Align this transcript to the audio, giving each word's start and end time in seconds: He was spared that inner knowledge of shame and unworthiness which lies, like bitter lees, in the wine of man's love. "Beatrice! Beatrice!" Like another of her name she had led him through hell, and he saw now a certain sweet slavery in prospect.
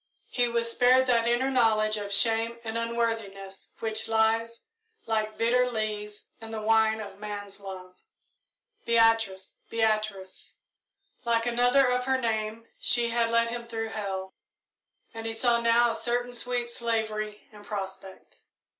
He 0.31 0.47
was 0.47 0.71
spared 0.71 1.05
that 1.05 1.27
inner 1.27 1.51
knowledge 1.51 1.95
of 1.95 2.11
shame 2.11 2.57
and 2.63 2.75
unworthiness 2.75 3.69
which 3.77 4.07
lies, 4.07 4.61
like 5.05 5.37
bitter 5.37 5.69
lees, 5.69 6.25
in 6.39 6.49
the 6.49 6.59
wine 6.59 6.99
of 6.99 7.19
man's 7.19 7.59
love. 7.59 7.93
"Beatrice! 8.83 9.57
Beatrice!" 9.69 10.55
Like 11.23 11.45
another 11.45 11.85
of 11.91 12.05
her 12.05 12.19
name 12.19 12.65
she 12.79 13.09
had 13.11 13.29
led 13.29 13.49
him 13.49 13.67
through 13.67 13.89
hell, 13.89 14.33
and 15.13 15.23
he 15.27 15.33
saw 15.33 15.59
now 15.61 15.91
a 15.91 15.95
certain 15.95 16.33
sweet 16.33 16.67
slavery 16.71 17.47
in 17.51 17.63
prospect. 17.63 18.39